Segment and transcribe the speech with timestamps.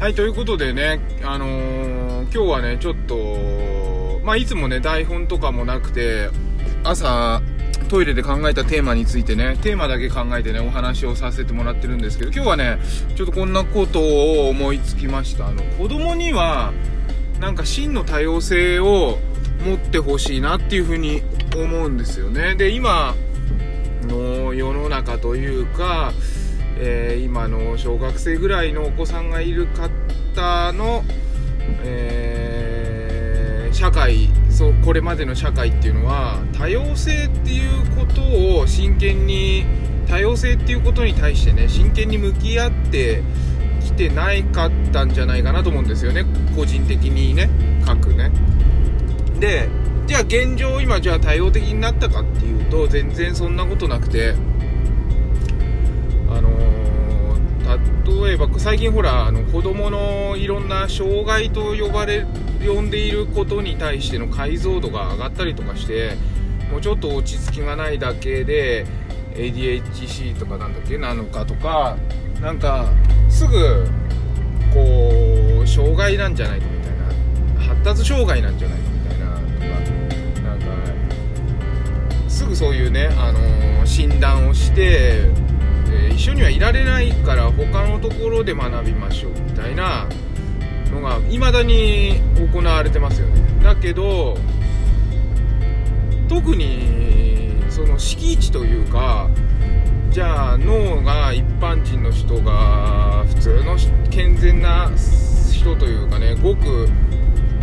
[0.00, 6.30] はい、ということでね、あのー今日はね、ちょっと、まあ、いつもね、台本とかもなくて、
[6.82, 7.42] 朝、
[7.90, 12.78] トイレで考えたテーマについてね、テーマだけ考えてね、お話をさせてもらってるんですけど、今日はね、
[13.14, 15.48] ちょっとこんなことを思いつきました。
[15.48, 16.72] あの、子供には、
[17.38, 19.18] なんか真の多様性を
[19.66, 21.22] 持ってほしいなっていうふうに
[21.54, 22.54] 思うんですよね。
[22.54, 23.14] で、今
[24.04, 26.14] の世の中というか、
[26.82, 31.04] えー今の小学生ぐらいのお子さんがいる方の、
[31.82, 39.64] えー社会そうこれまでの社会っていうのは多様性っていうことを真剣に
[40.08, 43.22] 多様性っていうことに対してね真剣に向き合って
[43.80, 46.24] きてないかったんじゃないかなと思うんですよね。
[46.56, 47.48] 個人的にね
[47.86, 48.32] 書くね。
[49.38, 49.68] で
[50.06, 54.34] じゃあ現状今じゃあ多様的になったかっていうと全然そんなことなくて。
[58.58, 62.24] 最近ほらあの子供のいろんな障害と呼ばれ
[62.66, 66.16] 呼んでいることに対しての解像度が上がったりとかして
[66.70, 68.86] もうちょっと落ち着きがないだけで
[69.34, 71.98] ADHD とかなんだっけなのかとか
[72.40, 72.90] なんか
[73.28, 73.86] すぐ
[74.72, 80.66] こう障害なんじゃないかみたいな発達障害なんじゃないかみたいなとかなんか
[82.30, 90.06] すぐそういうね、あの診断をして、ー一緒にはいられないから他のところで学びましょうみたいな
[90.90, 92.20] のが未だに
[92.52, 93.40] 行われてますよね。
[93.62, 94.36] だけど
[96.28, 99.28] 特にその敷地というか
[100.10, 103.76] じゃあ脳が一般人の人が普通の
[104.10, 104.90] 健全な
[105.52, 106.88] 人というかねごく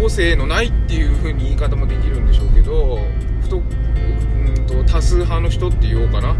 [0.00, 2.98] 個性のないっていう風に言い方もできるんでしょうけど
[3.42, 6.36] ふとうんと多数派の人って言おうかな。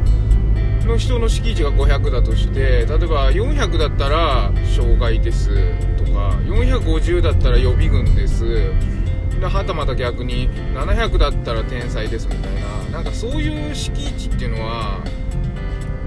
[0.89, 5.51] の人の敷地が500だとして例えば400だったら障害です
[5.99, 8.73] とか450だったら予備軍です。
[9.39, 12.55] ではたまた逆に700だったら天才ですみたい
[12.91, 12.91] な。
[12.91, 15.01] なんかそういう敷地っていうのは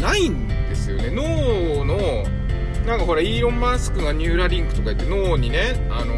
[0.02, 1.12] ないんですよね。
[1.12, 1.98] 脳の
[2.86, 6.16] なんかほらイーロン・マスクがニューラリンクとか言って脳にねあの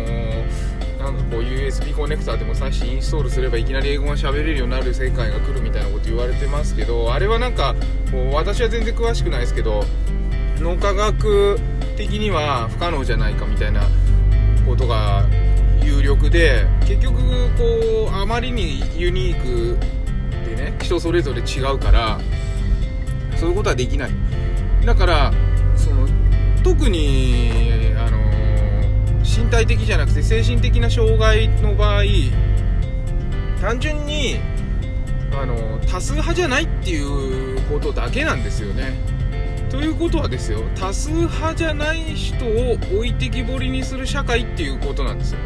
[1.03, 7.75] なんかこう USB コネクターでもさしてインストールすればいきなり英語が喋れるようになる世界が来るみたいなこと言われてますけどあれはなんか
[8.09, 9.83] こう私は全然詳しくないですけど
[10.59, 11.59] 脳科学
[11.97, 13.81] 的には不可能じゃないかみたいな
[14.65, 15.27] ことが
[15.83, 17.19] 有力で結局
[17.57, 19.77] こうあまりにユニーク
[20.49, 22.21] でね人それぞれ違うから
[23.35, 24.11] そういうことはできない。
[24.85, 25.33] だから
[25.75, 26.07] その
[26.63, 27.82] 特に
[29.35, 32.03] 身体的じゃなくて精神的な障害の場合
[33.59, 34.39] 単純に
[35.31, 38.93] あの多数派じゃないっていうことだけなんですよね。
[39.71, 45.39] ということはですよ多数派じゃない人を置いてきぼりにする社会っていうことなんですよ。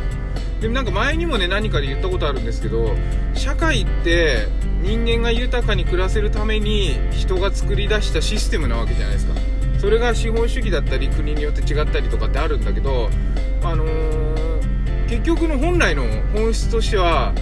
[0.59, 2.93] でもなんか前にもね何かで言ったことあるんですけど
[3.35, 4.49] 社会って
[4.81, 9.33] 人間が豊かに暮らせるために人が作り出したシステムなわけじゃないですか。
[9.77, 13.09] それが資本主義だったり国によって違ったりとかってあるんだけど
[13.63, 14.37] あのー
[15.07, 17.33] 結局の本来の本質としては、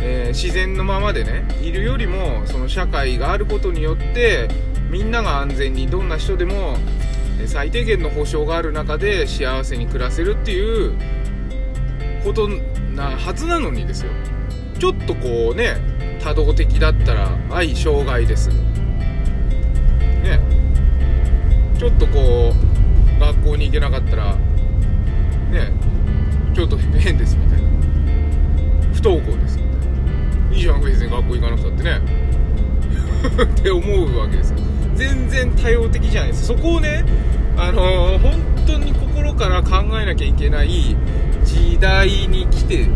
[0.00, 4.48] えー自然のままでねいるよりもその社会があることによって
[4.88, 6.76] みんなが安全にどんな人でも
[7.46, 10.94] 最低限の保障がある中で幸せに暮らせるっていう
[12.24, 12.48] こと
[12.94, 14.12] なはずなのにですよ。
[14.78, 15.76] ちょっとこうね
[16.22, 18.50] 多動的だったら「はい障害です」
[21.80, 24.36] ちょっとこう学校に行けなかったら
[25.50, 25.72] ね
[26.54, 27.68] ちょっと変ですみたいな。
[28.92, 30.54] 不登校ですみたいな。
[30.56, 32.00] いいじゃん別に学校行かなくたってね。
[33.44, 34.58] って思うわけですよ。
[34.94, 36.48] 全然多様的じゃないです。
[36.48, 37.02] そこをね
[37.56, 40.94] あのー本当に心から考えなきゃいけない
[41.44, 42.90] 時代に来てる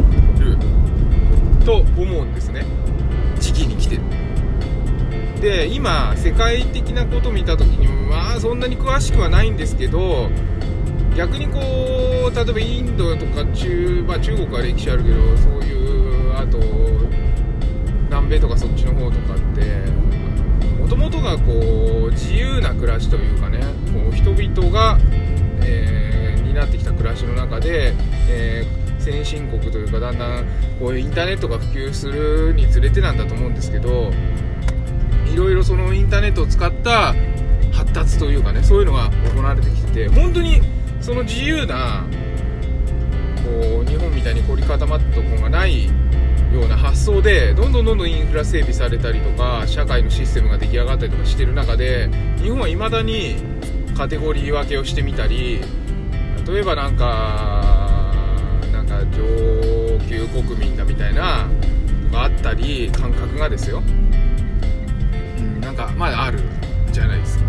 [1.65, 2.67] と思うんですね。
[3.41, 4.03] 時期に来てる。
[5.45, 10.31] で今世界的なこと見た時にまあそんなに詳しくはないんですけど
[11.15, 16.59] 逆にこう例えばインドとか中,、まあ、中国は歴史あるけどそういうあと
[18.09, 19.85] 南米とかそっちの方とかって
[20.81, 23.61] もともとがこう自由な暮らしというかね
[23.93, 24.99] こう人々が、
[25.61, 26.15] えー
[26.55, 27.93] 担ってきた暮らしの中で、
[28.29, 30.47] えー先進国というかだんだん
[30.81, 34.11] こういうインターネットが普及するにつれてなんだと思うんですけど
[35.35, 37.13] いろいろそのインターネットを使った
[37.73, 40.61] 発達というかねそういうのが行われてきてて本当に
[41.01, 42.07] その自由な
[43.45, 45.93] こう日本みたいに凝り固まったところがないよ
[46.65, 52.09] うな発想でどんどんどんどんインフラ整備されたりとか社会のシステムが出来上がったりとかしてる中で
[52.41, 53.35] 日本は未だに
[53.97, 55.61] カテゴリー分けをしてみたり
[56.47, 58.13] 例えばなんか
[58.73, 61.49] なんか上級国民だみたいな
[62.05, 63.83] のがあったり感覚がですよ、
[65.75, 66.41] なんかまだある
[66.93, 67.45] じゃないですか。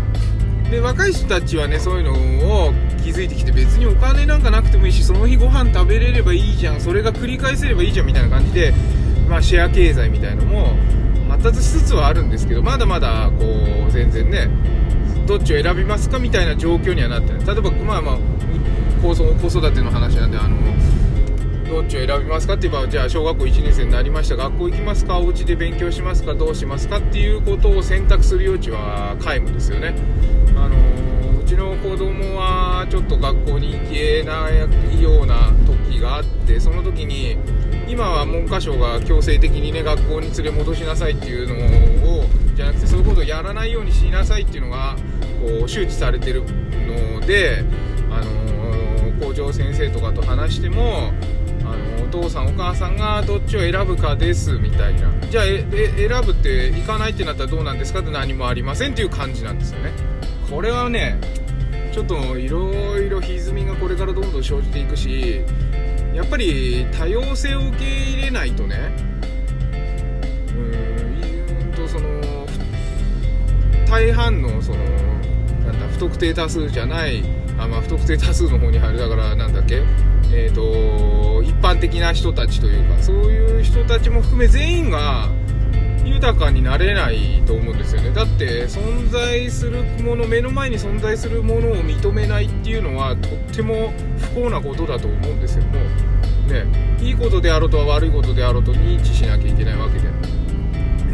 [0.70, 8.74] で若い人たちはねそういうのを気づいてきて別にお金なんかなくてもいいしその日ご飯食べれればいいじゃんそれが繰り返せればいいじゃんみたいな感じで、
[9.28, 10.76] まあ、シェア経済みたいのも
[11.28, 13.44] 発達しつつはあるんですけどまだまだこ
[13.88, 14.48] う全然ね
[15.24, 17.46] どっちを選びますかみたいな状況にはなってない。
[17.46, 18.18] 例えばまあまあ
[19.02, 20.56] 子育ての話なんであの
[21.68, 29.94] どっちを選びますかって言えばじゃあ小学校1年生になりました学校行きますかお家で勉強しますかどうしますかっていうことを選択する余地は皆無ですよね。
[30.56, 37.36] あのうちの子供はちょっと学校に行けないような時があってその時に
[37.88, 42.24] 今は文科省が強制的にね学校に連れ戻しなさいっていうのを
[42.54, 44.96] じゃなくてそういうことをやらないようにしなさいっていうのが
[45.40, 47.64] こう周知されてるので
[48.10, 51.12] あの校長先生とかと話しても
[52.06, 55.10] お父さんお母さんがどっちを選ぶかですみたいな。
[55.28, 55.64] じゃあ選
[56.24, 59.92] ぶって行かないってなったらどうなんですかって何もありませんっていう感じなんですよね。
[60.48, 61.18] これはね
[61.92, 65.40] ちょっといろいろ歪みがこれからどんどん生じていくし
[66.14, 68.76] やっぱり多様性を受け入れないとね
[70.48, 72.46] うーんとその
[73.88, 74.84] 大半のその
[75.64, 77.24] なんだ不特定多数じゃない
[77.58, 79.82] あ、まあ、不特定多数の方に入るだからなんだっけ
[80.32, 85.28] えーと、一般的な人たちというかそういう人たちも含め全員が
[86.04, 88.10] 豊かになれないと思うんですよね。
[88.10, 93.92] だって存在するもの目の前に存在するものを認めないっていうのはとっても
[94.34, 95.64] 不幸なことだと思うんですよ。
[95.64, 95.80] も
[96.48, 96.64] うね
[97.00, 99.98] いいことであろうとは悪いことであろうと認知しなきゃいけないわけ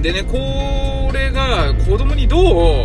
[0.03, 2.85] ででねこれが子供にど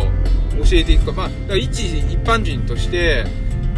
[0.64, 1.12] 教えていくか。
[1.12, 3.24] まあ一一般人として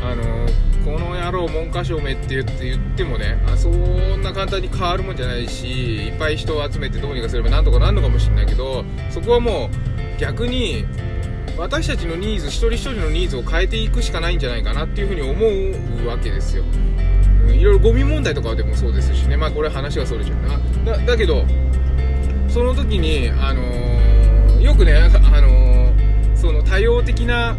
[0.02, 0.46] あの
[0.90, 9.70] この野郎文科省めって言って言ってもねあそんな簡単に変わるもんじゃないしいっぱい人を集めてどうにかすればなんとかなるのかもしれないけどそこはも
[10.16, 10.84] う逆に
[11.56, 16.64] 私たちのニーズ一人一人のニーズを変えていくしかないんじゃないかなっていうふうに思うわけですよ、
[17.46, 19.36] うん、いろいろゴミ問題とかでもそうですしね。
[19.36, 20.96] まあこれ話がそれちゃうな。
[20.96, 21.44] だだけど
[22.48, 25.08] その時にあのー、よくねあ
[25.40, 27.56] のー、その多様的な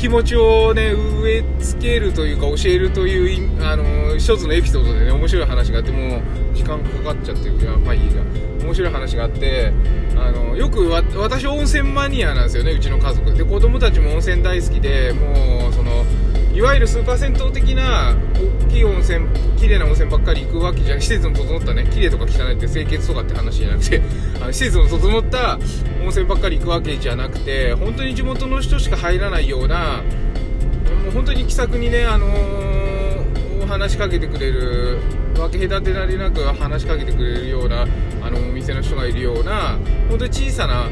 [0.00, 6.22] 気持ちをね植え付けるというか教えるというあの一つのエピソードでね面白い話があってもう
[6.54, 8.22] 時間かかっちゃってるけどまあいいや。
[8.64, 9.74] 面白い話があって
[10.16, 13.34] あのよく私温泉マニアなんですよねうちの家族。
[13.34, 16.04] で子供たちも温泉大好きでもうその
[16.52, 18.16] いわゆるスーパー銭湯的な
[18.64, 19.26] 大きい温泉
[19.56, 24.02] 綺麗な温泉ばっかり行くわけじゃ施設の整ったね綺麗とか汚いって清潔とかって話じゃなくて
[24.36, 25.58] あの施設の整った
[26.02, 30.02] 温泉ばっかり行くわけじゃなくて本当に地元の人しか入らないような
[31.04, 34.98] もう本当に気さくにねあのー、話しかけてくれる
[35.34, 37.86] 分け隔てられなく話しかけてくれるような
[38.22, 40.88] あのお店の人がいるような本当に小さな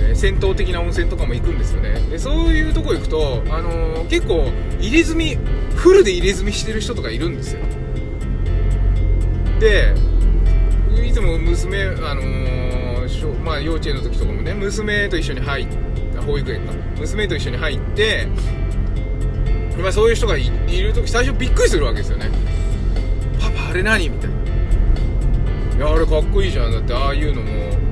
[0.00, 2.00] え戦闘的な温泉とかも行くんですよね。
[2.10, 4.50] でそういうとこ行くと、あのー、結構
[4.80, 5.38] 入れ墨
[5.74, 7.60] フルで入れ墨してる人とかいるんですよ。
[9.58, 9.94] で
[11.06, 16.72] いつも娘、あのー、まあ、幼稚園の時とかもね娘と一緒に入って保育園か。
[16.98, 18.28] 娘と一緒に入って
[19.82, 22.30] ま、そういう人がいる時最初びっくりするわけですよね
[23.40, 24.10] パパあれ何？
[24.10, 24.36] みたいな
[25.76, 26.72] いやあれかっこいいじゃん。
[26.72, 27.89] だってああいうのも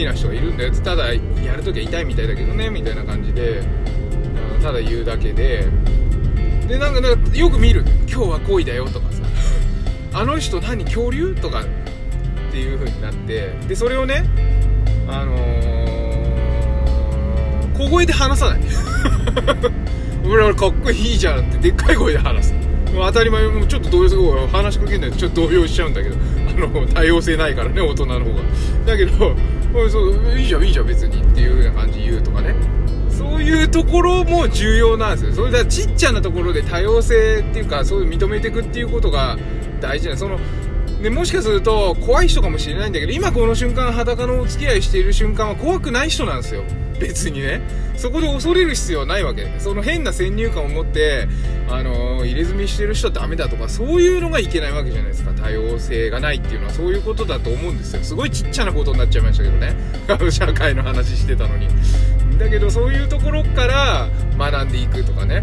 [0.00, 1.20] きな人がいるんだよただや
[1.56, 5.66] るときは痛いみたいだけどねみたいな感じでうんただ言うだけで。
[6.68, 7.84] でなんかなんかよく見る。
[8.08, 9.22] 今日は恋だよとかさ。
[10.12, 11.64] あの人何恐竜とかっ
[12.52, 13.48] ていう風になって。
[13.66, 14.24] でそれをね
[15.08, 18.60] あのー、小声で話さない。
[20.24, 22.54] 俺はかっこいいじゃんってでっかい声で話す。
[22.94, 26.16] もう当たり前もうちょっと動揺すごい話しかけないとちょっと動揺しちゃうんだけど。
[26.48, 28.42] あの多様性ないからね大人の方が。
[28.86, 29.34] だけど
[29.90, 32.54] そういいじゃんいいじゃん別にっていう風な感じ言うとかね。
[33.08, 35.32] そういうところも重要なんですよ。
[35.32, 39.36] それだちっちゃなところで多様性っていうかそういう認めていくっていうことが
[39.80, 40.38] 大事なその
[41.02, 46.62] でもしかすると怖い人かもしれないんだけど今この瞬間裸のお付き合いしている瞬間は怖くない人なんですよ。
[46.98, 47.60] 別にね。
[47.96, 49.54] そこで恐れる必要はないわけ。
[49.58, 51.28] その変な先入観を持って
[51.70, 55.30] あの入れ墨してる人はダメだとかそういうのがいけないわけじゃないですか。
[55.32, 58.02] 多様性がないっていうのはそういうことだと思うんですよ。
[58.02, 59.76] すごいちっちゃなことになっちゃいましたけどね。
[60.30, 61.68] 社会の話してたのに。
[62.38, 65.42] だけどそういうところから学んでいくとかね。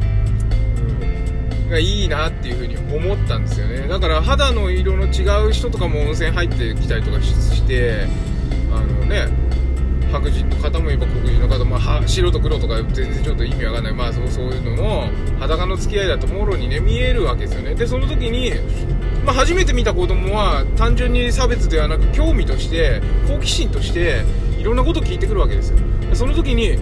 [1.69, 3.87] がいいなっていうふうに思ったんですよね。
[3.87, 8.07] だから肌の色の違う人とかも温泉入ってきたりとかして
[8.73, 9.27] あのね
[10.11, 15.09] 白人の方もいれば黒人の方も、まあ、白と黒とか全然ちょっと意味わかんない、まあ、そうそういうのも
[15.39, 17.75] 裸の付き合いだともろにね見えるわけですよね。
[17.75, 18.51] でその時に、
[19.25, 24.23] まあ、初めて見た子供は単純に差別ではなく興味として好奇心として
[24.57, 25.79] いろんなことを聞いてくるわけですよ。
[26.13, 26.77] その時に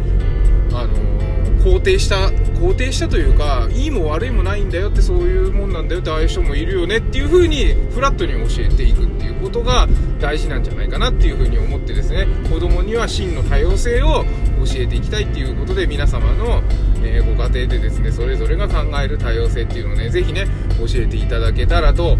[0.74, 1.15] あの
[1.63, 9.88] 肯定した肯定したというかいいも悪いもないんだよってそういうもんなんだよってああいう人もいるよねっていう風にフラットに教えていくっていうことが
[10.19, 14.25] 大事なんじゃないかなっていう風に思ってですね子供には真の多様性を
[14.65, 16.62] 教えていきたいっていうことで皆様の、
[17.01, 20.45] えー、ご家庭でですねそれぞれが考える多様性っていうのをねぜひね
[20.77, 22.19] 教えていただけたらと思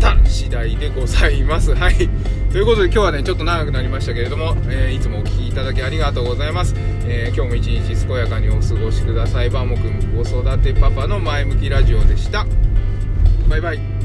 [0.00, 1.74] た次第でございます。
[1.74, 2.08] はい。
[2.50, 6.74] ということで今日はねちょっと長くなりましたけれども、えー、いつもお聴きいただきありがとうございます、
[7.04, 9.50] えー、今日も一日健やかにお過ごしください。
[9.50, 12.46] バモくん子育てパパの前向きラジオでした。
[13.48, 13.99] バイバイ。